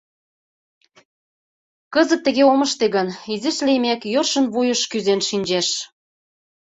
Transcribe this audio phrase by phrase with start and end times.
[1.93, 5.67] «Кызыт тыге ом ыште гын, изиш лиймек, йӧршын вуйыш кӱзен шинчеш.